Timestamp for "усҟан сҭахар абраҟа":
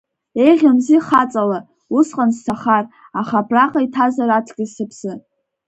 1.97-3.79